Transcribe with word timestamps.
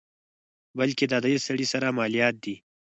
بلکې 0.77 1.05
دا 1.11 1.17
د 1.23 1.25
سړي 1.47 1.65
سر 1.71 1.83
مالیات 1.97 2.35
دي. 2.43 2.55